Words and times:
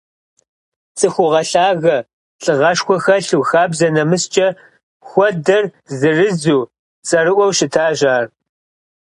Цӏыхугъэ 0.97 1.41
лъагэ, 1.51 1.97
лӏыгъэшхуэ 2.43 2.97
хэлъу, 3.03 3.43
хабзэ-нэмыскӏэ 3.49 4.47
хуэдэр 5.07 5.63
зырызу, 5.97 6.63
цӏэрыӏуэу 7.07 7.51
щытащ 7.57 7.99
ар. 8.15 8.25